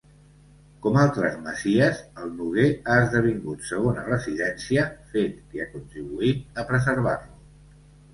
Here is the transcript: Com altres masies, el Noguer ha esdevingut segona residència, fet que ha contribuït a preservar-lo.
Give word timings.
Com 0.83 0.95
altres 0.99 1.33
masies, 1.41 1.99
el 2.23 2.31
Noguer 2.37 2.69
ha 2.87 2.95
esdevingut 3.01 3.67
segona 3.67 4.05
residència, 4.07 4.87
fet 5.13 5.37
que 5.53 5.61
ha 5.65 5.69
contribuït 5.75 6.59
a 6.63 6.67
preservar-lo. 6.71 7.79